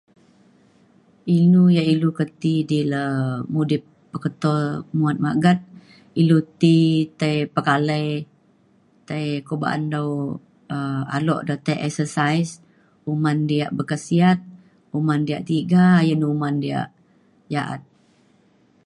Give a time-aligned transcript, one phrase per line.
[1.37, 3.03] inu yak ilu ke ti di le
[3.53, 4.53] mudip peketo
[4.93, 5.59] uma magat
[6.21, 6.75] ilu ti
[7.19, 8.07] tai pekalai
[9.07, 10.09] tai ko ba'an dau
[10.75, 12.51] um alok de tei exercise
[13.11, 14.39] uman diak berkhasiat
[14.97, 16.89] uman diak tiga inu uman diak
[17.53, 17.81] ja'at